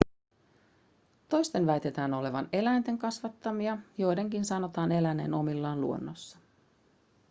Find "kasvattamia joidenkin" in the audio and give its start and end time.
2.97-4.45